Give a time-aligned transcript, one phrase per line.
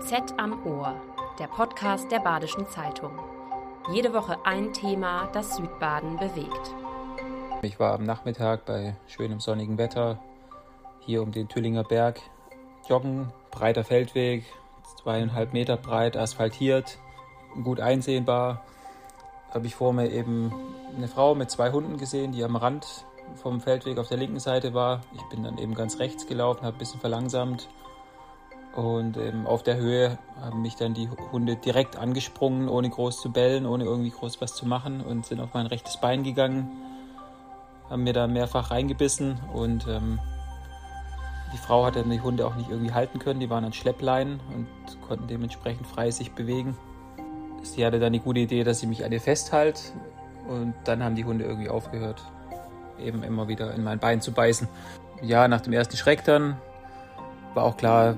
[0.00, 0.94] BZ am Ohr,
[1.38, 3.12] der Podcast der Badischen Zeitung.
[3.92, 6.74] Jede Woche ein Thema, das Südbaden bewegt.
[7.60, 10.18] Ich war am Nachmittag bei schönem sonnigen Wetter
[11.00, 12.22] hier um den Tüllinger Berg
[12.88, 14.44] joggen, breiter Feldweg,
[15.02, 16.96] zweieinhalb Meter breit, asphaltiert,
[17.62, 18.64] gut einsehbar.
[19.50, 20.50] Habe ich vor mir eben
[20.96, 23.04] eine Frau mit zwei Hunden gesehen, die am Rand
[23.34, 25.02] vom Feldweg auf der linken Seite war.
[25.14, 27.68] Ich bin dann eben ganz rechts gelaufen, habe ein bisschen verlangsamt.
[28.74, 33.32] Und ähm, auf der Höhe haben mich dann die Hunde direkt angesprungen, ohne groß zu
[33.32, 36.70] bellen, ohne irgendwie groß was zu machen und sind auf mein rechtes Bein gegangen,
[37.88, 40.20] haben mir da mehrfach reingebissen und ähm,
[41.52, 44.68] die Frau hatte die Hunde auch nicht irgendwie halten können, die waren an Schleppleinen und
[45.08, 46.76] konnten dementsprechend frei sich bewegen.
[47.62, 49.92] Sie hatte dann die gute Idee, dass sie mich an ihr festhält
[50.48, 52.22] und dann haben die Hunde irgendwie aufgehört,
[53.00, 54.68] eben immer wieder in mein Bein zu beißen.
[55.22, 56.56] Ja, nach dem ersten Schreck dann
[57.54, 58.14] war auch klar,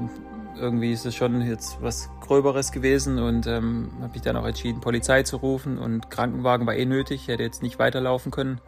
[0.58, 4.80] irgendwie ist es schon jetzt was Gröberes gewesen und ähm, habe ich dann auch entschieden,
[4.80, 8.60] Polizei zu rufen und Krankenwagen war eh nötig, ich hätte jetzt nicht weiterlaufen können.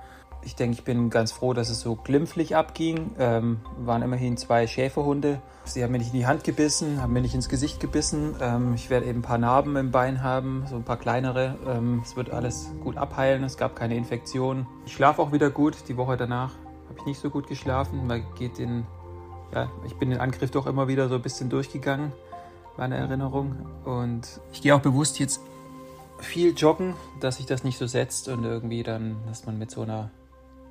[0.47, 3.13] Ich denke, ich bin ganz froh, dass es so glimpflich abging.
[3.19, 5.41] Ähm, waren immerhin zwei Schäferhunde.
[5.65, 8.37] Sie haben mir nicht in die Hand gebissen, haben mir nicht ins Gesicht gebissen.
[8.41, 11.57] Ähm, ich werde eben ein paar Narben im Bein haben, so ein paar kleinere.
[11.67, 14.67] Ähm, es wird alles gut abheilen, es gab keine Infektion.
[14.85, 15.77] Ich schlafe auch wieder gut.
[15.89, 16.53] Die Woche danach
[16.89, 18.07] habe ich nicht so gut geschlafen.
[18.07, 18.87] Man geht den,
[19.55, 22.13] ja, ich bin den Angriff doch immer wieder so ein bisschen durchgegangen,
[22.77, 23.55] meine Erinnerung.
[23.85, 25.41] Und ich gehe auch bewusst jetzt
[26.19, 29.83] viel joggen, dass sich das nicht so setzt und irgendwie dann, dass man mit so
[29.83, 30.11] einer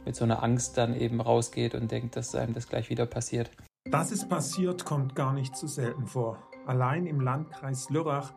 [0.06, 3.50] mit so einer Angst dann eben rausgeht und denkt, dass einem das gleich wieder passiert.
[3.90, 6.38] Dass es passiert, kommt gar nicht zu selten vor.
[6.66, 8.34] Allein im Landkreis Lörrach,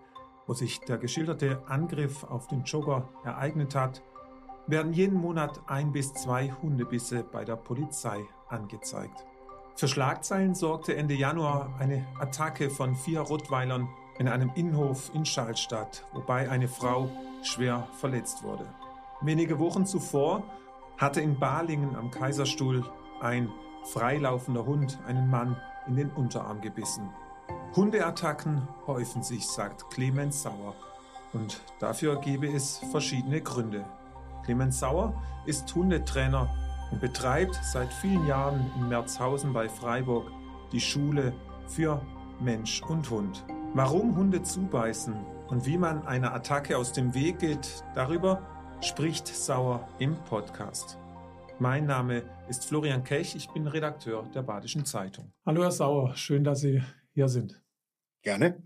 [0.47, 4.01] wo sich der geschilderte Angriff auf den Jogger ereignet hat,
[4.69, 9.25] werden jeden Monat ein bis zwei Hundebisse bei der Polizei angezeigt.
[9.77, 16.03] Für Schlagzeilen sorgte Ende Januar eine Attacke von vier Rottweilern in einem Innenhof in Schallstadt,
[16.15, 17.11] wobei eine Frau
[17.43, 18.67] schwer verletzt wurde.
[19.21, 20.45] Wenige Wochen zuvor
[20.97, 22.91] hatte in Balingen am Kaiserstuhl
[23.21, 23.53] ein
[23.93, 27.11] freilaufender Hund einen Mann in den Unterarm gebissen.
[27.75, 30.75] Hundeattacken häufen sich, sagt Clemens Sauer.
[31.35, 33.85] Und dafür gebe es verschiedene Gründe.
[34.43, 36.49] Clemens Sauer ist Hundetrainer
[36.91, 40.31] und betreibt seit vielen Jahren in Merzhausen bei Freiburg
[40.73, 41.33] die Schule
[41.67, 42.01] für
[42.41, 43.45] Mensch und Hund.
[43.75, 45.15] Warum Hunde zubeißen
[45.49, 48.43] und wie man einer Attacke aus dem Weg geht, darüber
[48.81, 50.99] spricht Sauer im Podcast.
[51.59, 55.33] Mein Name ist Florian Kech, ich bin Redakteur der Badischen Zeitung.
[55.47, 56.83] Hallo Herr Sauer, schön, dass Sie
[57.15, 57.63] hier sind.
[58.23, 58.63] Gerne.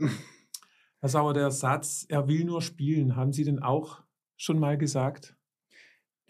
[1.01, 4.03] Herr Sauer, der Satz, er will nur spielen, haben Sie denn auch
[4.37, 5.37] schon mal gesagt?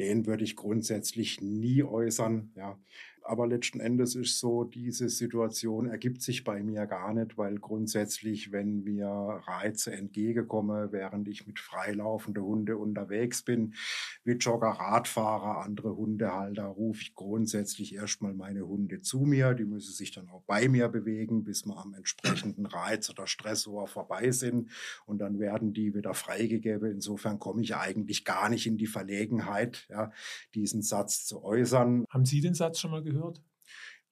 [0.00, 2.53] Den würde ich grundsätzlich nie äußern.
[2.56, 2.78] Ja.
[3.22, 8.50] Aber letzten Endes ist so, diese Situation ergibt sich bei mir gar nicht, weil grundsätzlich,
[8.50, 13.75] wenn mir Reize entgegenkommen, während ich mit freilaufenden Hunden unterwegs bin,
[14.25, 19.54] wie Jogger, Radfahrer, andere Hundehalter, rufe ich grundsätzlich erstmal meine Hunde zu mir.
[19.54, 23.86] Die müssen sich dann auch bei mir bewegen, bis wir am entsprechenden Reiz oder Stressor
[23.86, 24.70] vorbei sind.
[25.06, 26.91] Und dann werden die wieder freigegeben.
[26.91, 30.10] Insofern komme ich eigentlich gar nicht in die Verlegenheit, ja,
[30.54, 32.04] diesen Satz zu äußern.
[32.10, 33.09] Haben Sie den Satz schon mal gehört?
[33.10, 33.43] Gehört?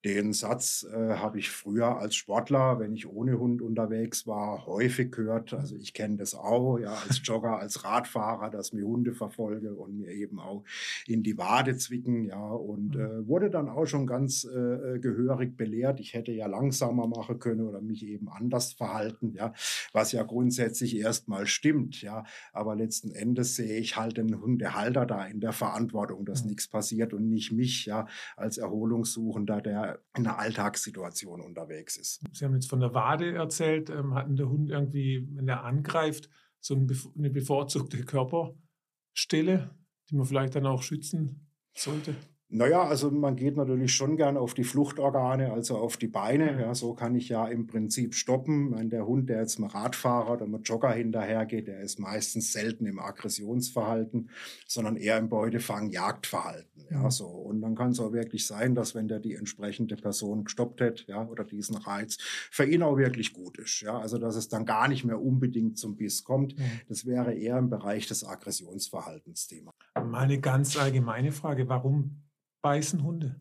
[0.08, 5.12] Den Satz äh, habe ich früher als Sportler, wenn ich ohne Hund unterwegs war, häufig
[5.12, 5.52] gehört.
[5.52, 9.98] Also ich kenne das auch, ja, als Jogger, als Radfahrer, dass mir Hunde verfolge und
[9.98, 10.64] mir eben auch
[11.06, 13.00] in die Wade zwicken, ja, und mhm.
[13.00, 16.00] äh, wurde dann auch schon ganz äh, äh, gehörig belehrt.
[16.00, 19.52] Ich hätte ja langsamer machen können oder mich eben anders verhalten, ja,
[19.92, 22.24] was ja grundsätzlich erstmal stimmt, ja,
[22.54, 26.48] aber letzten Endes sehe ich halt den Hundehalter da in der Verantwortung, dass mhm.
[26.48, 28.06] nichts passiert und nicht mich, ja,
[28.38, 32.22] als Erholungssuchender, der in einer Alltagssituation unterwegs ist.
[32.32, 36.28] Sie haben jetzt von der Wade erzählt, ähm, hatten der Hund irgendwie, wenn er angreift,
[36.60, 39.74] so eine bevorzugte Körperstelle,
[40.10, 42.14] die man vielleicht dann auch schützen sollte?
[42.50, 46.58] Naja, also man geht natürlich schon gern auf die Fluchtorgane, also auf die Beine.
[46.58, 48.70] Ja, so kann ich ja im Prinzip stoppen.
[48.70, 52.86] Meine, der Hund, der jetzt mal Radfahrer oder mal Jogger hinterhergeht, der ist meistens selten
[52.86, 54.30] im Aggressionsverhalten,
[54.66, 56.86] sondern eher im Beutefang, Jagdverhalten.
[56.90, 57.10] Ja, mhm.
[57.10, 57.26] so.
[57.26, 61.04] Und dann kann es auch wirklich sein, dass wenn der die entsprechende Person gestoppt hat,
[61.06, 62.16] ja, oder diesen Reiz,
[62.50, 63.82] für ihn auch wirklich gut ist.
[63.82, 66.58] Ja, also dass es dann gar nicht mehr unbedingt zum Biss kommt.
[66.58, 66.62] Mhm.
[66.88, 69.74] Das wäre eher im Bereich des Aggressionsverhaltens Thema.
[69.96, 71.68] Mal eine ganz allgemeine Frage.
[71.68, 72.22] Warum
[72.62, 73.40] beißen Hunde?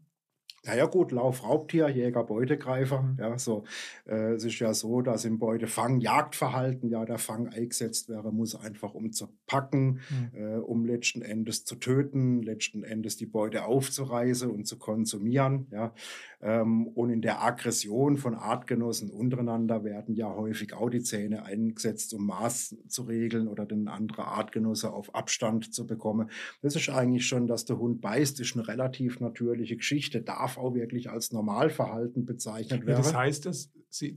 [0.67, 3.01] Naja gut, Lauf, Raubtier, Jäger, Beutegreifer.
[3.01, 3.17] Mhm.
[3.19, 3.63] Ja, so,
[4.05, 8.53] äh, es ist ja so, dass im Beutefang Jagdverhalten ja der Fang eingesetzt wäre, muss
[8.53, 10.31] einfach um zu packen, mhm.
[10.33, 15.67] äh, um letzten Endes zu töten, letzten Endes die Beute aufzureißen und zu konsumieren.
[15.71, 15.93] Ja,
[16.39, 22.27] und in der Aggression von Artgenossen untereinander werden ja häufig auch die Zähne eingesetzt, um
[22.27, 26.29] Maß zu regeln oder den anderen Artgenosse auf Abstand zu bekommen.
[26.61, 30.75] Das ist eigentlich schon, dass der Hund beißt, ist eine relativ natürliche Geschichte, darf auch
[30.75, 33.03] wirklich als Normalverhalten bezeichnet werden.
[33.03, 33.71] Ja, das heißt, dass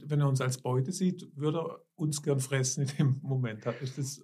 [0.04, 3.64] wenn er uns als Beute sieht, würde er uns gern fressen in dem Moment.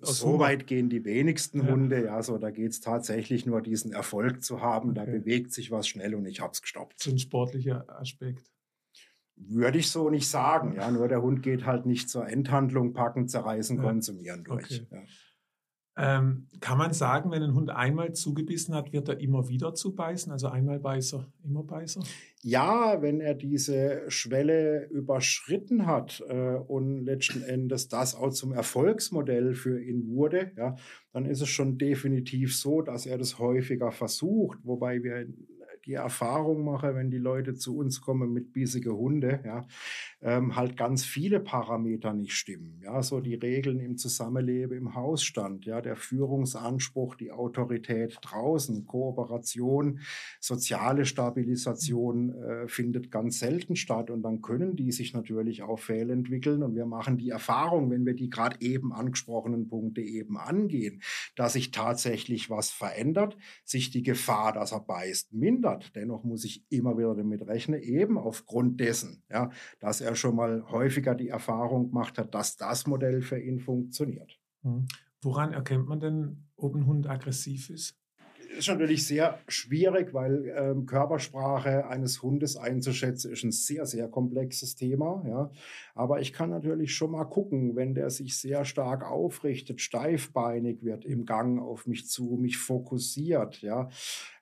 [0.03, 1.73] so weit gehen die wenigsten ja.
[1.73, 5.05] Hunde, ja, so da geht es tatsächlich nur diesen Erfolg zu haben, okay.
[5.05, 7.03] da bewegt sich was schnell und ich habe es gestoppt.
[7.03, 8.51] So ein sportlicher Aspekt.
[9.37, 13.29] Würde ich so nicht sagen, ja, nur der Hund geht halt nicht zur Endhandlung packen,
[13.29, 13.83] zerreißen, ja.
[13.83, 14.65] konsumieren durch.
[14.65, 14.87] Okay.
[14.91, 15.03] Ja.
[15.99, 20.31] Ähm, kann man sagen, wenn ein Hund einmal zugebissen hat, wird er immer wieder zubeißen?
[20.31, 22.03] Also einmal Beißer, immer Beißer?
[22.43, 29.55] Ja, wenn er diese Schwelle überschritten hat äh, und letzten Endes das auch zum Erfolgsmodell
[29.55, 30.77] für ihn wurde, ja,
[31.13, 35.27] dann ist es schon definitiv so, dass er das häufiger versucht, wobei wir
[35.87, 39.67] die Erfahrung mache, wenn die Leute zu uns kommen mit bissige Hunde, ja,
[40.21, 42.81] ähm, halt ganz viele Parameter nicht stimmen.
[42.83, 50.01] Ja, so die Regeln im Zusammenleben im Hausstand, ja, der Führungsanspruch, die Autorität draußen, Kooperation,
[50.41, 56.63] soziale Stabilisation äh, findet ganz selten statt und dann können die sich natürlich auch fehlentwickeln
[56.63, 61.03] und wir machen die Erfahrung, wenn wir die gerade eben angesprochenen Punkte eben angehen,
[61.37, 65.95] dass sich tatsächlich was verändert, sich die Gefahr, dass er beißt, mindert hat.
[65.95, 69.51] Dennoch muss ich immer wieder damit rechnen, eben aufgrund dessen, ja,
[69.81, 74.39] dass er schon mal häufiger die Erfahrung gemacht hat, dass das Modell für ihn funktioniert.
[74.63, 74.87] Mhm.
[75.23, 77.99] Woran erkennt man denn, ob ein Hund aggressiv ist?
[78.57, 84.75] ist natürlich sehr schwierig, weil ähm, Körpersprache eines Hundes einzuschätzen ist ein sehr, sehr komplexes
[84.75, 85.25] Thema.
[85.27, 85.51] Ja.
[85.95, 91.05] Aber ich kann natürlich schon mal gucken, wenn der sich sehr stark aufrichtet, steifbeinig wird
[91.05, 93.89] im Gang auf mich zu, mich fokussiert, ja,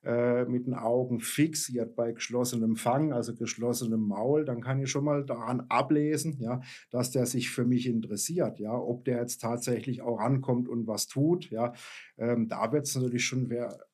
[0.04, 5.04] äh, mit den Augen fixiert bei geschlossenem Fang, also geschlossenem Maul, dann kann ich schon
[5.04, 6.60] mal daran ablesen, ja,
[6.90, 11.06] dass der sich für mich interessiert, ja, ob der jetzt tatsächlich auch rankommt und was
[11.06, 11.72] tut, ja.
[12.18, 13.52] Ähm, da wird es natürlich schon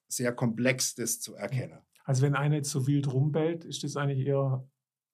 [0.08, 1.78] sehr komplex, das zu erkennen.
[2.04, 4.66] Also wenn einer jetzt so wild rumbellt, ist das eigentlich eher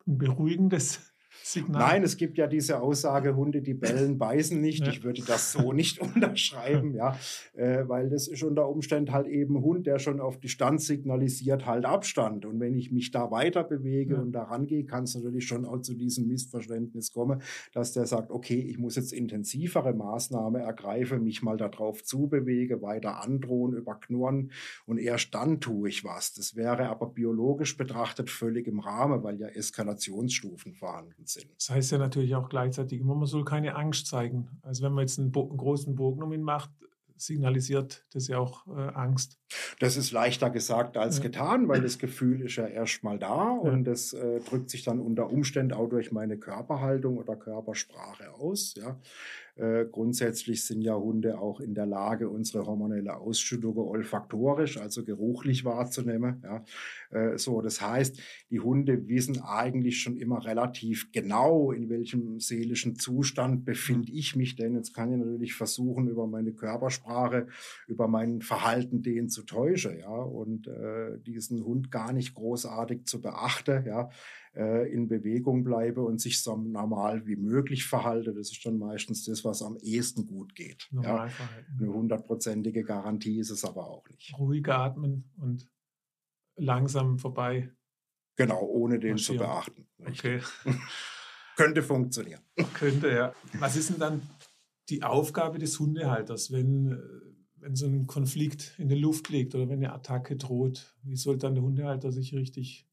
[0.07, 1.01] ein beruhigendes
[1.43, 1.81] Signal.
[1.81, 4.85] Nein, es gibt ja diese Aussage, Hunde, die bellen, beißen nicht.
[4.85, 4.93] Ja.
[4.93, 7.19] Ich würde das so nicht unterschreiben, ja,
[7.55, 11.67] äh, weil das ist unter Umständen halt eben ein Hund, der schon auf Distanz signalisiert,
[11.67, 12.45] halt Abstand.
[12.45, 14.21] Und wenn ich mich da weiter bewege ja.
[14.21, 17.43] und da rangehe, kann es natürlich schon auch zu diesem Missverständnis kommen,
[17.73, 23.23] dass der sagt, okay, ich muss jetzt intensivere Maßnahmen ergreifen, mich mal darauf zubewege, weiter
[23.23, 24.51] androhen, überknurren
[24.87, 26.33] und erst dann tue ich was.
[26.35, 31.47] Das wäre aber biologisch betrachtet völlig im Rahmen, weil ja Eskalationsstufen vorhanden sind.
[31.57, 34.49] Das heißt ja natürlich auch gleichzeitig immer, man soll keine Angst zeigen.
[34.63, 36.71] Also wenn man jetzt einen, einen großen Bogen um ihn macht,
[37.19, 39.39] signalisiert das ja auch äh, Angst.
[39.81, 41.25] Das ist leichter gesagt als ja.
[41.25, 43.51] getan, weil das Gefühl ist ja erstmal da ja.
[43.53, 48.75] und das äh, drückt sich dann unter Umständen auch durch meine Körperhaltung oder Körpersprache aus.
[48.77, 48.99] Ja.
[49.57, 55.65] Äh, grundsätzlich sind ja Hunde auch in der Lage, unsere hormonelle Ausschüttung olfaktorisch, also geruchlich
[55.65, 56.43] wahrzunehmen.
[56.45, 56.65] Ja.
[57.11, 58.21] Äh, so, das heißt,
[58.51, 64.57] die Hunde wissen eigentlich schon immer relativ genau, in welchem seelischen Zustand befinde ich mich
[64.57, 64.75] denn.
[64.75, 67.47] Jetzt kann ich natürlich versuchen, über meine Körpersprache,
[67.87, 73.23] über mein Verhalten den zu täuschen, ja, und äh, diesen Hund gar nicht großartig zu
[73.23, 74.11] beachten, ja
[74.57, 78.33] äh, in Bewegung bleibe und sich so normal wie möglich verhalte.
[78.33, 80.89] Das ist dann meistens das, was am ehesten gut geht.
[80.91, 81.29] Ja.
[81.79, 84.35] Eine hundertprozentige Garantie ist es aber auch nicht.
[84.39, 85.69] Ruhig atmen und
[86.57, 87.71] langsam vorbei.
[88.37, 89.87] Genau, ohne den zu beachten.
[89.99, 90.41] Okay.
[91.57, 92.43] Könnte funktionieren.
[92.75, 93.35] Könnte, ja.
[93.59, 94.23] Was ist denn dann
[94.89, 96.99] die Aufgabe des Hundehalters, wenn,
[97.57, 100.95] wenn so ein Konflikt in der Luft liegt oder wenn eine Attacke droht?
[101.03, 102.86] Wie soll dann der Hundehalter sich richtig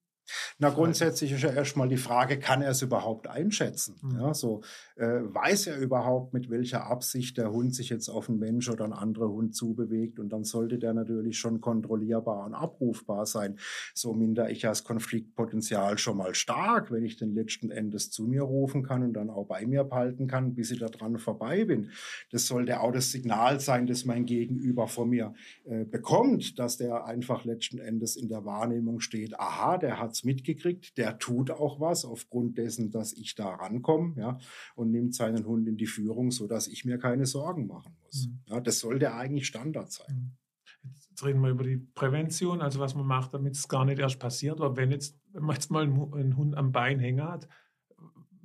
[0.60, 3.96] na, grundsätzlich ist ja erstmal die Frage, kann er es überhaupt einschätzen?
[4.02, 4.20] Mhm.
[4.20, 4.62] Ja, so,
[4.96, 8.86] äh, weiß er überhaupt, mit welcher Absicht der Hund sich jetzt auf einen Mensch oder
[8.86, 10.20] einen anderen Hund zubewegt?
[10.20, 13.58] Und dann sollte der natürlich schon kontrollierbar und abrufbar sein.
[13.94, 18.44] So minder ich das Konfliktpotenzial schon mal stark, wenn ich den letzten Endes zu mir
[18.44, 21.92] rufen kann und dann auch bei mir behalten kann, bis ich da dran vorbei bin.
[22.32, 25.34] Das sollte auch das Signal sein, das mein Gegenüber von mir
[25.66, 30.24] äh, bekommt, dass der einfach letzten Endes in der Wahrnehmung steht, aha, der hat es
[30.24, 34.38] mitgekriegt, der tut auch was aufgrund dessen, dass ich da rankomme, ja,
[34.76, 38.28] und nimmt seinen Hund in die Führung, sodass ich mir keine Sorgen machen muss.
[38.28, 38.40] Mhm.
[38.48, 40.36] Ja, das sollte eigentlich Standard sein.
[40.84, 40.92] Mhm.
[41.10, 44.20] Jetzt reden wir über die Prävention, also was man macht, damit es gar nicht erst
[44.20, 44.60] passiert.
[44.60, 47.48] Aber wenn jetzt, wenn man jetzt mal einen Hund am Bein hängen hat,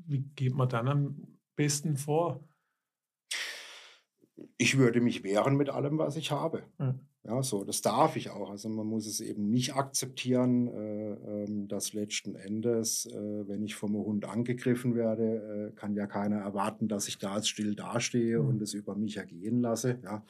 [0.07, 2.47] wie geht man dann am besten vor?
[4.57, 6.63] Ich würde mich wehren mit allem, was ich habe.
[6.79, 7.01] Mhm.
[7.29, 8.49] Ja, so, das darf ich auch.
[8.49, 11.13] Also man muss es eben nicht akzeptieren, äh,
[11.45, 16.37] ähm, dass letzten Endes, äh, wenn ich vom Hund angegriffen werde, äh, kann ja keiner
[16.39, 18.49] erwarten, dass ich da jetzt still dastehe Mhm.
[18.49, 19.99] und es über mich ergehen lasse.
[20.03, 20.25] Ja.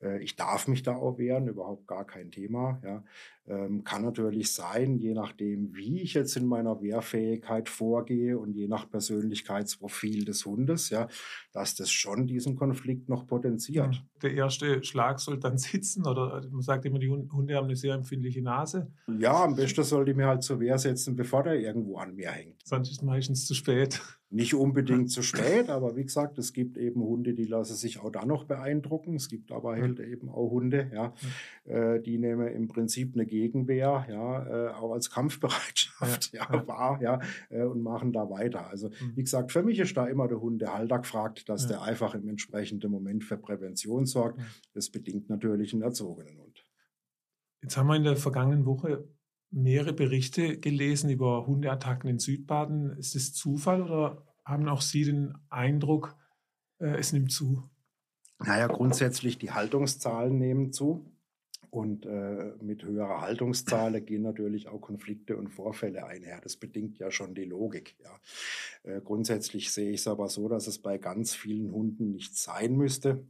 [0.00, 2.80] Äh, ich darf mich da auch wehren, überhaupt gar kein Thema.
[2.84, 3.02] Ja.
[3.46, 8.68] Ähm, kann natürlich sein, je nachdem, wie ich jetzt in meiner Wehrfähigkeit vorgehe und je
[8.68, 11.08] nach Persönlichkeitsprofil des Hundes, ja,
[11.52, 14.02] dass das schon diesen Konflikt noch potenziert.
[14.22, 17.76] Der erste Schlag soll dann sitzen oder man sagt immer, die Hun- Hunde haben eine
[17.76, 18.90] sehr empfindliche Nase.
[19.18, 22.30] Ja, am besten sollte ich mir halt zur Wehr setzen, bevor der irgendwo an mir
[22.30, 22.62] hängt.
[22.66, 24.00] Sonst ist meistens zu spät.
[24.30, 28.10] Nicht unbedingt zu spät, aber wie gesagt, es gibt eben Hunde, die lassen sich auch
[28.10, 29.14] da noch beeindrucken.
[29.14, 31.14] Es gibt aber halt eben auch Hunde, ja,
[31.64, 37.20] äh, die nehmen im Prinzip eine Gegenwehr, ja, äh, auch als Kampfbereitschaft, ja, wahr, ja,
[37.50, 38.66] äh, und machen da weiter.
[38.68, 39.12] Also Mhm.
[39.16, 41.68] wie gesagt, für mich ist da immer der Hundehalter gefragt, dass Ja.
[41.68, 44.40] der einfach im entsprechenden Moment für Prävention sorgt.
[44.72, 46.64] Das bedingt natürlich einen erzogenen Hund.
[47.62, 49.08] Jetzt haben wir in der vergangenen Woche
[49.54, 52.96] mehrere Berichte gelesen über Hundeattacken in Südbaden.
[52.98, 56.16] Ist das Zufall oder haben auch Sie den Eindruck,
[56.78, 57.62] äh, es nimmt zu?
[58.40, 61.10] Naja, grundsätzlich die Haltungszahlen nehmen zu.
[61.70, 66.40] Und äh, mit höherer Haltungszahl gehen natürlich auch Konflikte und Vorfälle einher.
[66.40, 67.96] Das bedingt ja schon die Logik.
[68.04, 68.20] Ja.
[68.84, 72.76] Äh, grundsätzlich sehe ich es aber so, dass es bei ganz vielen Hunden nicht sein
[72.76, 73.26] müsste.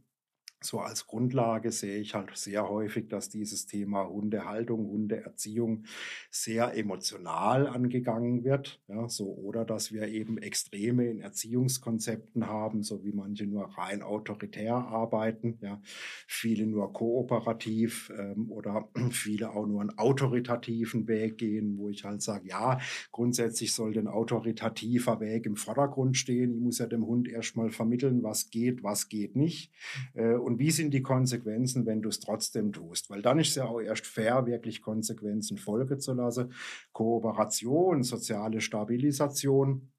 [0.61, 5.83] So als Grundlage sehe ich halt sehr häufig, dass dieses Thema Hundehaltung, Hundeerziehung
[6.31, 8.81] sehr emotional angegangen wird.
[8.87, 14.01] Ja, so, oder dass wir eben Extreme in Erziehungskonzepten haben, so wie manche nur rein
[14.01, 15.81] autoritär arbeiten, ja,
[16.27, 22.21] viele nur kooperativ ähm, oder viele auch nur einen autoritativen Weg gehen, wo ich halt
[22.21, 22.79] sage, ja,
[23.11, 26.55] grundsätzlich sollte ein autoritativer Weg im Vordergrund stehen.
[26.55, 29.71] Ich muss ja dem Hund erstmal vermitteln, was geht, was geht nicht.
[30.13, 33.09] Äh, und wie sind die Konsequenzen, wenn du es trotzdem tust?
[33.09, 36.53] Weil dann ist es ja auch erst fair, wirklich Konsequenzen folgen zu lassen.
[36.93, 39.91] Kooperation, soziale Stabilisation.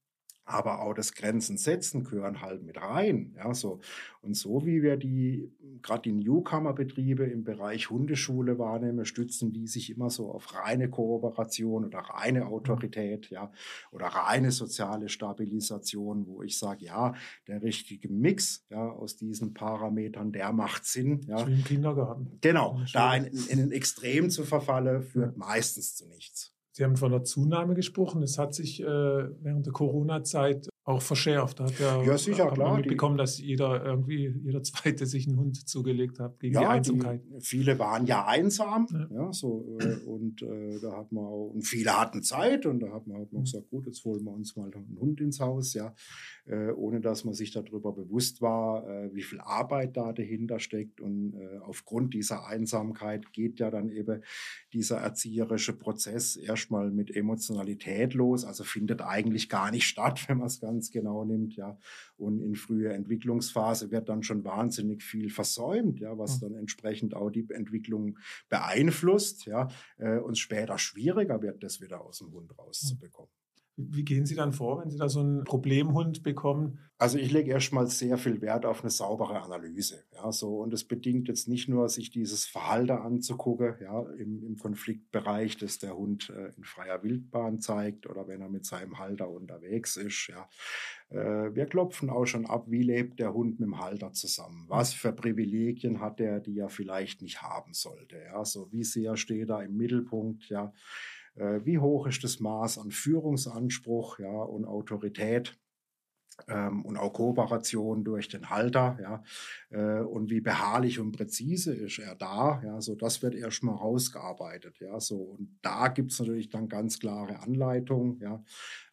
[0.49, 3.35] Aber auch das Grenzen setzen gehören halt mit rein.
[3.37, 3.81] Ja, so.
[4.23, 9.91] Und so wie wir die, gerade die Newcomer-Betriebe im Bereich Hundeschule wahrnehmen, stützen die sich
[9.91, 13.51] immer so auf reine Kooperation oder reine Autorität, ja,
[13.91, 17.15] oder reine soziale Stabilisation, wo ich sage, ja,
[17.49, 21.23] der richtige Mix ja, aus diesen Parametern, der macht Sinn.
[21.27, 21.47] Ja.
[21.47, 22.39] Wie im Kindergarten.
[22.41, 26.56] Genau, da in, in ein Extrem zu verfallen, führt meistens zu nichts.
[26.77, 28.21] Sie haben von der Zunahme gesprochen.
[28.21, 31.59] Das hat sich äh, während der Corona-Zeit auch verschärft.
[31.59, 35.27] Da hat ja, Ja, sicher, man klar, die- mitbekommen, dass jeder irgendwie, jeder Zweite sich
[35.27, 37.23] einen Hund zugelegt hat gegen die Einsamkeit.
[37.25, 39.09] Die, viele waren ja einsam, Ja.
[39.23, 42.93] ja, so äh, und äh, da hat man auch und viele hatten Zeit und da
[42.93, 43.45] hat man, hat man Mhm.
[43.47, 45.95] gesagt, gut, jetzt holen wir uns mal einen Hund ins Haus, ja,
[46.73, 51.35] ohne dass man sich darüber bewusst war, äh, wie viel Arbeit da dahinter steckt und
[51.35, 54.23] äh, aufgrund dieser Einsamkeit geht ja dann eben
[54.73, 60.47] dieser erzieherische Prozess erstmal mit Emotionalität los, also findet eigentlich gar nicht statt, wenn man
[60.47, 61.79] es ganz genau nimmt, ja.
[62.17, 66.41] Und in früher Entwicklungsphase wird dann schon wahnsinnig viel versäumt, ja, was Mhm.
[66.41, 72.19] dann entsprechend auch die Entwicklung beeinflusst, ja, äh, und später schwieriger wird, das wieder aus
[72.19, 73.31] dem Hund rauszubekommen.
[73.77, 76.79] Wie gehen Sie dann vor, wenn Sie da so einen Problemhund bekommen?
[76.99, 80.05] Also ich lege erstmal sehr viel Wert auf eine saubere Analyse.
[80.15, 84.57] Ja, so, und es bedingt jetzt nicht nur, sich dieses Verhalten anzugucken, ja, im, im
[84.57, 89.29] Konfliktbereich, das der Hund äh, in freier Wildbahn zeigt oder wenn er mit seinem Halter
[89.29, 90.29] unterwegs ist.
[90.29, 90.49] Ja.
[91.11, 94.65] Äh, wir klopfen auch schon ab, wie lebt der Hund mit dem Halter zusammen?
[94.69, 98.17] Was für Privilegien hat er, die er vielleicht nicht haben sollte?
[98.17, 100.49] Ja, so wie sehr steht er im Mittelpunkt?
[100.49, 100.73] Ja,
[101.37, 105.59] äh, wie hoch ist das Maß an Führungsanspruch ja, und Autorität?
[106.49, 109.23] ähm, und auch Kooperation durch den Halter, ja,
[109.71, 114.79] äh, und wie beharrlich und präzise ist er da, ja, so das wird erstmal rausgearbeitet,
[114.81, 118.43] ja, so und da gibt es natürlich dann ganz klare Anleitungen, ja,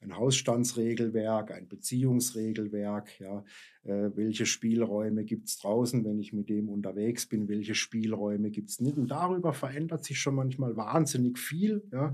[0.02, 3.44] ein Hausstandsregelwerk, ein Beziehungsregelwerk, ja,
[3.84, 8.70] äh, welche Spielräume gibt es draußen, wenn ich mit dem unterwegs bin, welche Spielräume gibt
[8.70, 12.14] es nicht und darüber verändert sich schon manchmal wahnsinnig viel, ja,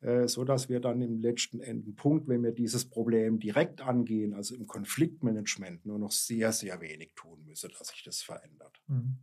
[0.00, 4.32] äh, so dass wir dann im letzten Enden Punkt, wenn wir dieses Problem direkt angehen,
[4.32, 8.80] also im Konfliktmanagement nur noch sehr, sehr wenig tun müssen, dass sich das verändert.
[8.86, 9.18] Mhm.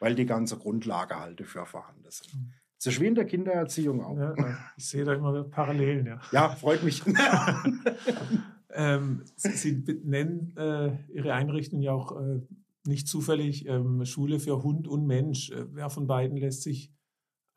[0.00, 2.34] Weil die ganze Grundlage halt dafür vorhanden ist.
[2.34, 2.52] Mhm.
[2.84, 4.16] Ist wie in der Kindererziehung auch.
[4.16, 4.34] Ja,
[4.76, 6.20] ich sehe da immer Parallelen, ja.
[6.30, 7.02] Ja, freut mich.
[8.74, 12.40] Ähm, Sie, Sie nennen äh, Ihre Einrichtung ja auch äh,
[12.86, 15.50] nicht zufällig ähm, Schule für Hund und Mensch.
[15.50, 16.92] Äh, wer von beiden lässt sich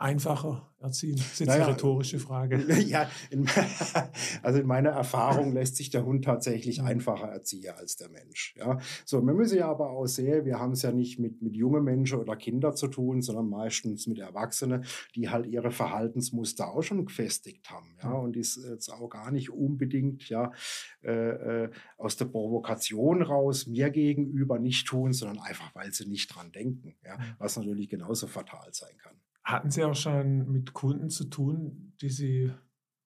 [0.01, 1.17] einfacher erziehen?
[1.17, 2.61] Das ist naja, eine rhetorische Frage.
[2.81, 3.47] Ja, in,
[4.43, 6.85] also in meiner Erfahrung lässt sich der Hund tatsächlich ja.
[6.85, 8.55] einfacher erziehen als der Mensch.
[8.57, 11.55] Ja, so, wir müssen ja aber auch sehen, wir haben es ja nicht mit, mit
[11.55, 16.81] jungen Menschen oder Kindern zu tun, sondern meistens mit Erwachsenen, die halt ihre Verhaltensmuster auch
[16.81, 17.95] schon gefestigt haben.
[18.01, 20.51] Ja, und die es jetzt auch gar nicht unbedingt ja,
[21.03, 26.35] äh, äh, aus der Provokation raus mir gegenüber nicht tun, sondern einfach, weil sie nicht
[26.35, 26.95] dran denken.
[27.05, 29.15] Ja, was natürlich genauso fatal sein kann.
[29.43, 32.51] Hatten Sie auch schon mit Kunden zu tun, die Sie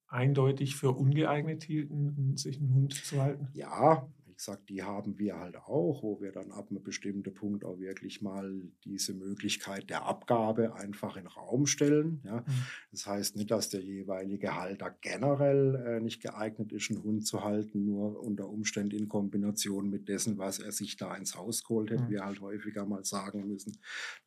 [0.07, 3.49] eindeutig für ungeeignet hielten, sich einen Hund zu halten?
[3.53, 7.63] Ja, wie gesagt, die haben wir halt auch, wo wir dann ab einem bestimmten Punkt
[7.63, 12.19] auch wirklich mal diese Möglichkeit der Abgabe einfach in den Raum stellen.
[12.25, 12.41] Ja.
[12.41, 12.43] Mhm.
[12.91, 17.45] Das heißt nicht, dass der jeweilige Halter generell äh, nicht geeignet ist, einen Hund zu
[17.45, 21.89] halten, nur unter Umständen in Kombination mit dessen, was er sich da ins Haus geholt
[21.89, 22.09] hätte, mhm.
[22.09, 23.77] wir halt häufiger mal sagen müssen.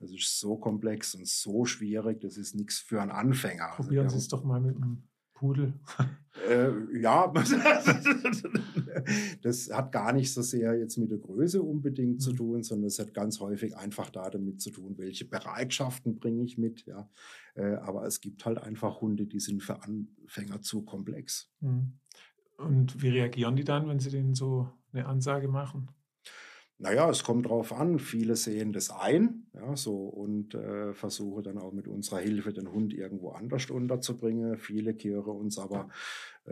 [0.01, 3.75] Das ist so komplex und so schwierig, das ist nichts für einen Anfänger.
[3.77, 5.03] Probieren also, Sie es doch mal mit einem
[5.35, 5.75] Pudel.
[6.49, 7.27] Äh, ja,
[9.43, 12.21] das hat gar nicht so sehr jetzt mit der Größe unbedingt mhm.
[12.21, 16.43] zu tun, sondern es hat ganz häufig einfach da damit zu tun, welche Bereitschaften bringe
[16.43, 16.87] ich mit.
[16.87, 17.09] Ja,
[17.55, 21.51] äh, aber es gibt halt einfach Hunde, die sind für Anfänger zu komplex.
[21.61, 21.93] Mhm.
[22.57, 25.89] Und wie reagieren die dann, wenn sie denen so eine Ansage machen?
[26.81, 27.99] Naja, es kommt drauf an.
[27.99, 32.71] Viele sehen das ein, ja, so und äh, versuchen dann auch mit unserer Hilfe den
[32.71, 34.57] Hund irgendwo anders unterzubringen.
[34.59, 35.89] Viele kehren uns aber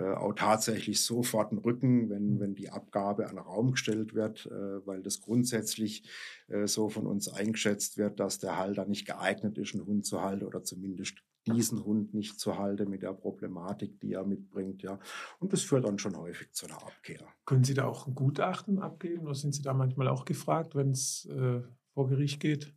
[0.02, 5.02] auch tatsächlich sofort den Rücken, wenn, wenn die Abgabe an Raum gestellt wird, äh, weil
[5.02, 6.08] das grundsätzlich
[6.48, 10.22] äh, so von uns eingeschätzt wird, dass der Halter nicht geeignet ist, einen Hund zu
[10.22, 14.98] halten oder zumindest diesen Hund nicht zu halten mit der Problematik, die er mitbringt, ja.
[15.38, 17.24] Und das führt dann schon häufig zu einer Abkehr.
[17.44, 20.90] Können Sie da auch ein Gutachten abgeben oder sind Sie da manchmal auch gefragt, wenn
[20.90, 21.62] es äh,
[21.94, 22.74] vor Gericht geht?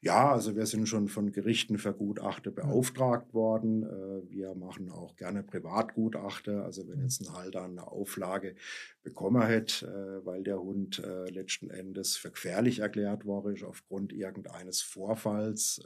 [0.00, 3.82] Ja, also wir sind schon von Gerichten für Gutachte beauftragt worden.
[3.82, 6.62] Äh, wir machen auch gerne Privatgutachte.
[6.62, 8.54] Also wenn jetzt ein Halter eine Auflage
[9.02, 14.12] bekommen hätte, äh, weil der Hund äh, letzten Endes für gefährlich erklärt worden ist aufgrund
[14.12, 15.82] irgendeines Vorfalls,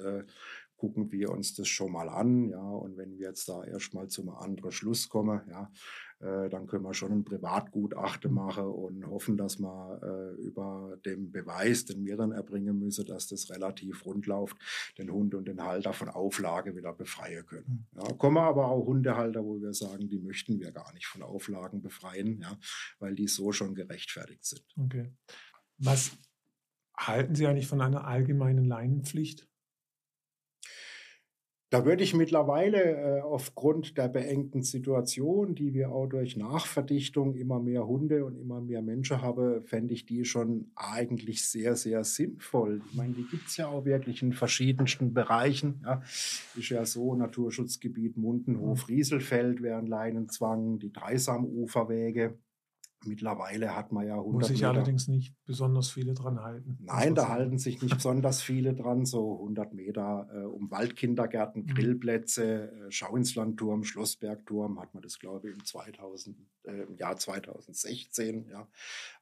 [0.79, 4.23] gucken wir uns das schon mal an, ja, und wenn wir jetzt da erstmal zu
[4.23, 5.71] einem anderen Schluss kommen, ja,
[6.21, 11.31] äh, dann können wir schon ein Privatgutachten machen und hoffen, dass wir äh, über den
[11.31, 14.57] Beweis, den wir dann erbringen müssen, dass das relativ rund läuft,
[14.99, 17.87] den Hund und den Halter von Auflage wieder befreien können.
[17.93, 18.03] Hm.
[18.03, 21.83] Ja, kommen aber auch Hundehalter, wo wir sagen, die möchten wir gar nicht von Auflagen
[21.83, 22.57] befreien, ja,
[22.99, 24.65] weil die so schon gerechtfertigt sind.
[24.77, 25.13] Okay.
[25.79, 26.17] Was
[26.97, 29.49] halten Sie eigentlich von einer allgemeinen Leinenpflicht?
[31.71, 37.61] Da würde ich mittlerweile äh, aufgrund der beengten Situation, die wir auch durch Nachverdichtung immer
[37.61, 42.81] mehr Hunde und immer mehr Menschen haben, fände ich die schon eigentlich sehr, sehr sinnvoll.
[42.89, 45.83] Ich meine, die gibt es ja auch wirklich in verschiedensten Bereichen.
[45.85, 46.01] Ja.
[46.57, 52.39] Ist ja so, Naturschutzgebiet Mundenhof, Rieselfeld wären Leinenzwang, die Dreisamuferwege.
[53.07, 56.79] Mittlerweile hat man ja 100 Muss sich allerdings nicht besonders viele dran halten.
[56.81, 59.05] Nein, da halten sich nicht besonders viele dran.
[59.05, 61.67] So 100 Meter äh, um Waldkindergärten, mhm.
[61.75, 68.49] Grillplätze, äh, Schauinslandturm, Schlossbergturm hat man das, glaube ich, im, 2000, äh, im Jahr 2016
[68.51, 68.69] ja,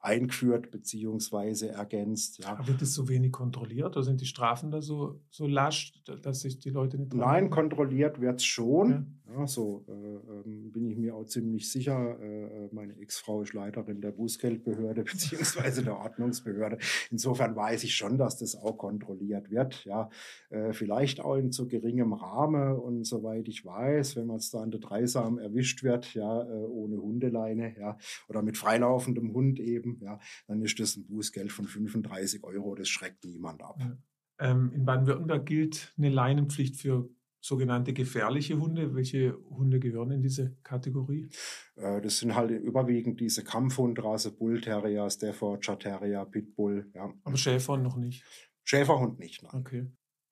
[0.00, 1.66] eingeführt bzw.
[1.66, 2.38] ergänzt.
[2.38, 2.52] Ja.
[2.52, 6.40] Aber wird das so wenig kontrolliert oder sind die Strafen da so, so lasch, dass
[6.40, 7.50] sich die Leute nicht dran Nein, halten?
[7.50, 8.90] kontrolliert wird es schon.
[8.90, 9.06] Ja.
[9.28, 12.18] Ja, so äh, ähm, bin ich mir auch ziemlich sicher.
[12.20, 16.78] Äh, äh meine Ex-Frau ist Leiterin der Bußgeldbehörde beziehungsweise der Ordnungsbehörde.
[17.10, 19.84] Insofern weiß ich schon, dass das auch kontrolliert wird.
[19.84, 20.08] Ja,
[20.50, 24.60] äh, vielleicht auch in zu geringem Rahmen und soweit ich weiß, wenn man es da
[24.60, 27.98] an der Dreisam erwischt wird, ja, äh, ohne Hundeleine, ja,
[28.28, 32.74] oder mit freilaufendem Hund eben, ja, dann ist das ein Bußgeld von 35 Euro.
[32.74, 33.76] Das schreckt niemand ab.
[33.80, 33.96] Ja.
[34.38, 37.08] Ähm, in Baden-Württemberg gilt eine Leinenpflicht für
[37.46, 38.94] sogenannte gefährliche Hunde.
[38.94, 41.28] Welche Hunde gehören in diese Kategorie?
[41.76, 46.90] Äh, das sind halt überwiegend diese Kampfhundrasse, Bull Terrier, Staffordshire Terrier, Pitbull.
[46.94, 47.12] Ja.
[47.24, 48.24] Aber Schäferhund noch nicht?
[48.64, 49.54] Schäferhund nicht, nein.
[49.54, 49.86] Okay.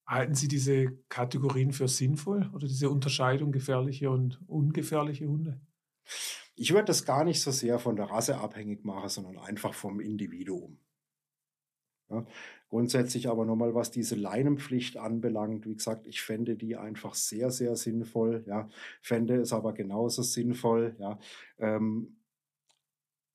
[0.06, 5.60] Halten Sie diese Kategorien für sinnvoll oder diese Unterscheidung gefährliche und ungefährliche Hunde?
[6.56, 10.00] Ich würde das gar nicht so sehr von der Rasse abhängig machen, sondern einfach vom
[10.00, 10.78] Individuum.
[12.10, 12.26] Ja,
[12.68, 17.76] grundsätzlich aber nochmal, was diese Leinenpflicht anbelangt, wie gesagt, ich fände die einfach sehr, sehr
[17.76, 18.44] sinnvoll.
[18.46, 18.68] Ja,
[19.00, 21.18] fände es aber genauso sinnvoll, ja,
[21.58, 22.16] ähm,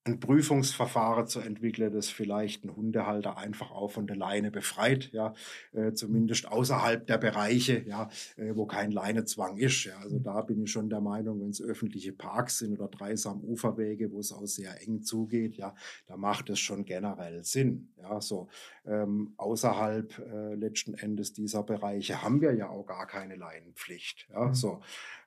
[0.05, 5.33] ein Prüfungsverfahren zu entwickeln, das vielleicht einen Hundehalter einfach auch von der Leine befreit, ja,
[5.73, 9.83] äh, zumindest außerhalb der Bereiche, ja, äh, wo kein Leinezwang ist.
[9.83, 9.97] Ja.
[9.99, 14.11] Also da bin ich schon der Meinung, wenn es öffentliche Parks sind oder dreisam Uferwege,
[14.11, 15.75] wo es auch sehr eng zugeht, ja,
[16.07, 17.93] da macht es schon generell Sinn.
[17.97, 18.47] Ja, so
[18.85, 24.27] ähm, außerhalb äh, letzten Endes dieser Bereiche haben wir ja auch gar keine Leinenpflicht.
[24.31, 24.53] Ja, mhm.
[24.53, 24.81] so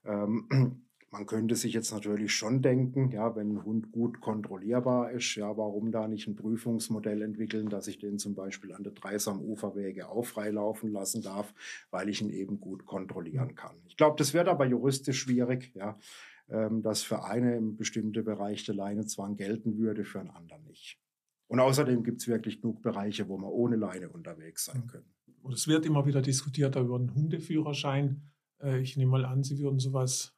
[0.05, 5.35] ähm, man könnte sich jetzt natürlich schon denken, ja, wenn ein Hund gut kontrollierbar ist,
[5.35, 10.09] ja, warum da nicht ein Prüfungsmodell entwickeln, dass ich den zum Beispiel an der Dreisam-Uferwege
[10.09, 11.53] auch freilaufen lassen darf,
[11.91, 13.77] weil ich ihn eben gut kontrollieren kann.
[13.87, 15.99] Ich glaube, das wird aber juristisch schwierig, ja,
[16.49, 20.99] ähm, dass für eine im bestimmten Bereich der Leinezwang gelten würde, für einen anderen nicht.
[21.47, 25.13] Und außerdem gibt es wirklich genug Bereiche, wo man ohne Leine unterwegs sein können.
[25.43, 28.23] Und es wird immer wieder diskutiert über einen Hundeführerschein.
[28.63, 30.35] Äh, ich nehme mal an, Sie würden sowas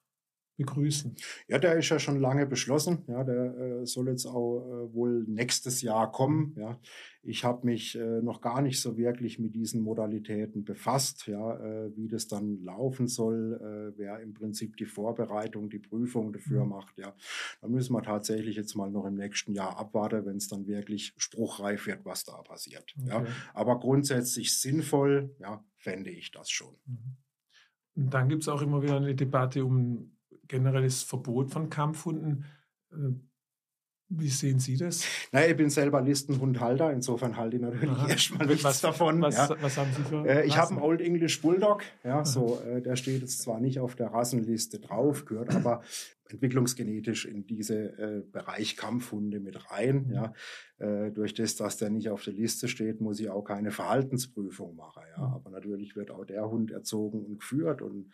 [0.57, 1.17] begrüßen.
[1.49, 3.05] Ja, der ist ja schon lange beschlossen.
[3.09, 6.55] Ja, der äh, soll jetzt auch äh, wohl nächstes Jahr kommen.
[6.57, 6.79] Ja,
[7.23, 11.27] ich habe mich äh, noch gar nicht so wirklich mit diesen Modalitäten befasst.
[11.27, 16.33] Ja, äh, wie das dann laufen soll, äh, wer im Prinzip die Vorbereitung, die Prüfung
[16.33, 16.71] dafür mhm.
[16.71, 16.99] macht.
[16.99, 17.15] Ja,
[17.61, 21.15] da müssen wir tatsächlich jetzt mal noch im nächsten Jahr abwarten, wenn es dann wirklich
[21.17, 22.95] spruchreif wird, was da passiert.
[22.99, 23.09] Okay.
[23.09, 26.77] Ja, aber grundsätzlich sinnvoll, ja, fände ich das schon.
[26.87, 27.17] Mhm.
[27.97, 30.14] Und dann gibt es auch immer wieder eine Debatte um
[30.49, 32.45] generelles Verbot von Kampfhunden.
[32.93, 33.13] Äh,
[34.09, 35.05] wie sehen Sie das?
[35.33, 38.09] Naja, ich bin selber Listenhundhalter, insofern halte ich natürlich Aha.
[38.09, 39.21] erstmal nichts was, davon.
[39.23, 39.57] Was, ja.
[39.61, 40.27] was, haben Sie für?
[40.27, 43.81] Äh, ich habe einen Old English Bulldog, ja, so, äh, der steht jetzt zwar nicht
[43.81, 45.83] auf der Rassenliste drauf, gehört aber
[46.35, 50.11] entwicklungsgenetisch in diese äh, Bereich Kampfhunde mit rein.
[50.11, 50.33] Ja.
[50.79, 54.77] Äh, durch das, dass der nicht auf der Liste steht, muss ich auch keine Verhaltensprüfung
[54.77, 55.03] machen.
[55.17, 55.23] Ja.
[55.35, 58.11] Aber natürlich wird auch der Hund erzogen und geführt und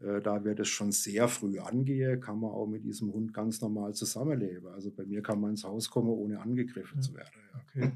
[0.00, 3.60] äh, da wird es schon sehr früh angehen, kann man auch mit diesem Hund ganz
[3.60, 4.68] normal zusammenleben.
[4.68, 7.02] Also bei mir kann man ins Haus kommen, ohne angegriffen ja.
[7.02, 7.40] zu werden.
[7.52, 7.60] Ja.
[7.60, 7.92] Okay.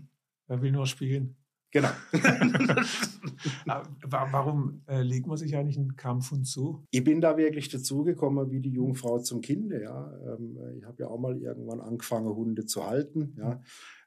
[0.48, 1.36] Er will nur spielen.
[1.72, 1.88] Genau.
[4.04, 6.86] Warum äh, legt man sich eigentlich einen Kampfhund zu?
[6.90, 9.82] Ich bin da wirklich dazugekommen wie die Jungfrau zum Kinde.
[9.82, 10.12] Ja.
[10.26, 13.34] Ähm, ich habe ja auch mal irgendwann angefangen, Hunde zu halten.
[13.36, 13.60] Ja.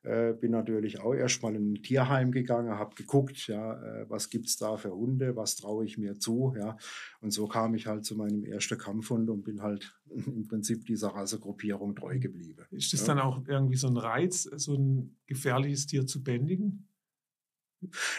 [0.04, 4.56] Äh, bin natürlich auch erstmal in ein Tierheim gegangen, habe geguckt, ja, äh, was gibt's
[4.56, 6.78] da für Hunde, was traue ich mir zu, ja.
[7.19, 11.10] Und so kam ich halt zu meinem ersten Kampfhund und bin halt im Prinzip dieser
[11.10, 12.63] Rassegruppierung treu geblieben.
[12.72, 13.08] Ist das ja.
[13.08, 16.88] dann auch irgendwie so ein Reiz, so ein gefährliches Tier zu bändigen?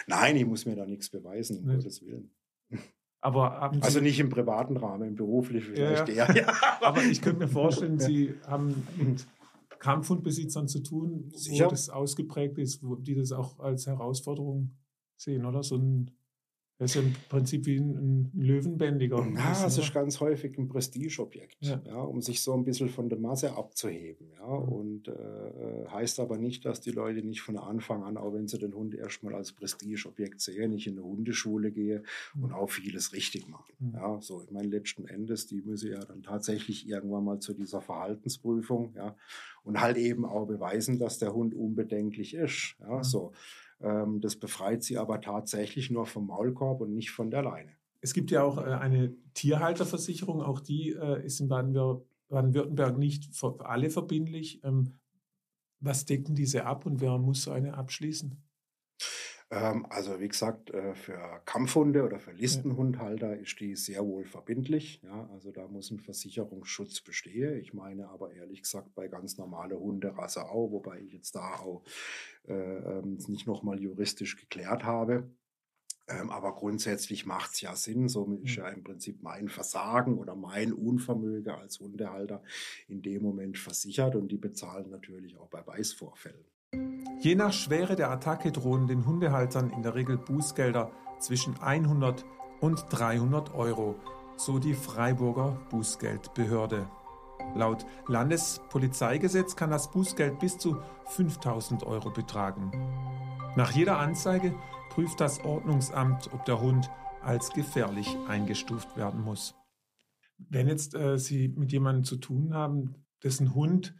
[0.07, 2.31] Nein, ich muss mir da nichts beweisen, um Gottes Willen.
[3.21, 6.35] Aber also nicht im privaten Rahmen, im beruflichen vielleicht ja, eher.
[6.35, 6.53] Ja.
[6.81, 9.27] Aber ich könnte mir vorstellen, Sie haben mit
[9.77, 11.67] Kampfhundbesitzern zu tun, wo Sicher?
[11.67, 14.71] das ausgeprägt ist, wo die das auch als Herausforderung
[15.17, 15.61] sehen, oder?
[15.61, 16.11] So ein
[16.81, 19.23] das ist im Prinzip wie ein, Löwenbändiger.
[19.35, 21.79] Ja, es ist ganz häufig ein Prestigeobjekt, ja.
[21.85, 22.01] ja.
[22.01, 24.31] um sich so ein bisschen von der Masse abzuheben.
[24.39, 24.47] Ja.
[24.47, 24.67] Mhm.
[24.67, 28.57] Und äh, heißt aber nicht, dass die Leute nicht von Anfang an, auch wenn sie
[28.57, 32.01] den Hund erstmal als Prestigeobjekt sehen, nicht in eine Hundeschule gehe
[32.33, 32.45] mhm.
[32.45, 33.73] und auch vieles richtig machen.
[33.77, 33.93] Mhm.
[33.93, 37.81] Ja, so, ich meine, letzten Endes, die müssen ja dann tatsächlich irgendwann mal zu dieser
[37.81, 39.15] Verhaltensprüfung, ja,
[39.63, 42.75] und halt eben auch beweisen, dass der Hund unbedenklich ist.
[42.79, 43.03] Ja, mhm.
[43.03, 43.33] so.
[43.83, 47.71] Ähm, das befreit sie aber tatsächlich nur vom Maulkorb und nicht von der Leine.
[48.01, 53.65] Es gibt ja auch äh, eine Tierhalterversicherung, auch die äh, ist in Baden-Württemberg nicht für
[53.65, 54.63] alle verbindlich.
[54.63, 54.93] Ähm,
[55.79, 58.37] was decken diese ab und wer muss so eine abschließen?
[59.51, 65.01] Ähm, also wie gesagt, äh, für Kampfhunde oder für Listenhundhalter ist die sehr wohl verbindlich.
[65.03, 67.57] Ja, also da muss ein Versicherungsschutz bestehen.
[67.59, 71.83] Ich meine aber ehrlich gesagt bei ganz normaler Hunderasse auch, wobei ich jetzt da auch
[72.47, 75.29] äh, ähm, nicht nochmal juristisch geklärt habe.
[76.07, 78.07] Ähm, aber grundsätzlich macht es ja Sinn.
[78.07, 78.63] Somit ist hm.
[78.63, 82.41] ja im Prinzip mein Versagen oder mein Unvermögen als Hundehalter
[82.87, 86.45] in dem Moment versichert und die bezahlen natürlich auch bei Weißvorfällen.
[87.21, 92.25] Je nach Schwere der Attacke drohen den Hundehaltern in der Regel Bußgelder zwischen 100
[92.61, 93.93] und 300 Euro,
[94.37, 96.89] so die Freiburger Bußgeldbehörde.
[97.53, 102.71] Laut Landespolizeigesetz kann das Bußgeld bis zu 5000 Euro betragen.
[103.55, 104.55] Nach jeder Anzeige
[104.89, 106.89] prüft das Ordnungsamt, ob der Hund
[107.21, 109.53] als gefährlich eingestuft werden muss.
[110.39, 113.93] Wenn jetzt äh, Sie mit jemandem zu tun haben, dessen Hund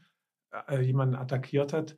[0.68, 1.98] äh, jemanden attackiert hat,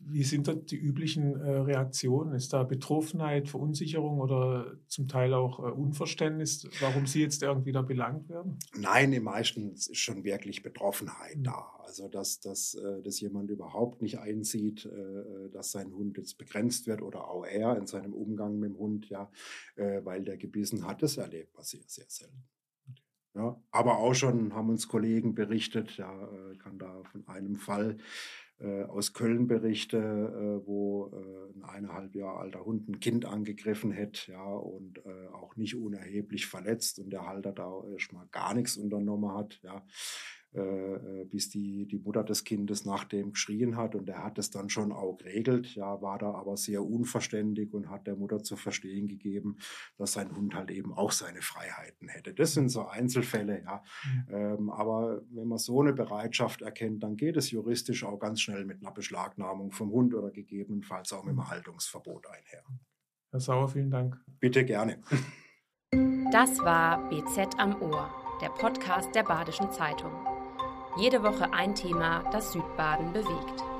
[0.00, 2.34] wie sind da die üblichen äh, Reaktionen?
[2.34, 7.82] Ist da Betroffenheit, Verunsicherung oder zum Teil auch äh, Unverständnis, warum Sie jetzt irgendwie da
[7.82, 8.58] belangt werden?
[8.76, 11.44] Nein, im meisten ist schon wirklich Betroffenheit mhm.
[11.44, 11.66] da.
[11.84, 16.86] Also, dass, dass, äh, dass jemand überhaupt nicht einsieht, äh, dass sein Hund jetzt begrenzt
[16.86, 19.30] wird oder auch er in seinem Umgang mit dem Hund, ja,
[19.76, 22.44] äh, weil der gebissen hat, das erlebt man sehr, sehr selten.
[23.34, 26.28] Ja, aber auch schon haben uns Kollegen berichtet, ja,
[26.58, 28.02] kann da von einem Fall äh,
[28.88, 34.32] aus Köln Berichte, äh, wo äh, ein eineinhalb Jahre alter Hund ein Kind angegriffen hätte,
[34.32, 39.34] ja, und äh, auch nicht unerheblich verletzt und der Halter da erstmal gar nichts unternommen
[39.34, 39.84] hat, ja.
[40.54, 44.38] Äh, äh, bis die, die Mutter des Kindes nach dem geschrien hat und er hat
[44.38, 48.42] es dann schon auch geregelt, ja, war da aber sehr unverständig und hat der Mutter
[48.42, 49.56] zu verstehen gegeben,
[49.96, 52.34] dass sein Hund halt eben auch seine Freiheiten hätte.
[52.34, 53.82] Das sind so Einzelfälle, ja.
[54.04, 54.34] Mhm.
[54.34, 58.66] Ähm, aber wenn man so eine Bereitschaft erkennt, dann geht es juristisch auch ganz schnell
[58.66, 62.62] mit einer Beschlagnahmung vom Hund oder gegebenenfalls auch mit einem Haltungsverbot einher.
[63.30, 64.20] Herr Sauer, vielen Dank.
[64.38, 64.98] Bitte gerne.
[66.30, 68.10] Das war BZ am Ohr,
[68.42, 70.31] der Podcast der Badischen Zeitung.
[70.96, 73.71] Jede Woche ein Thema, das Südbaden bewegt.